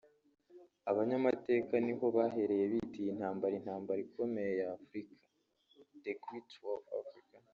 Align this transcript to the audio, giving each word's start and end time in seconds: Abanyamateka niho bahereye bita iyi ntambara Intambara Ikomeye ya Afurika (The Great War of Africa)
Abanyamateka 0.91 1.73
niho 1.85 2.05
bahereye 2.17 2.65
bita 2.71 2.97
iyi 3.01 3.11
ntambara 3.17 3.53
Intambara 3.59 3.99
Ikomeye 4.07 4.51
ya 4.59 4.65
Afurika 4.75 5.13
(The 6.03 6.13
Great 6.23 6.49
War 6.63 6.79
of 6.83 6.91
Africa) 7.01 7.35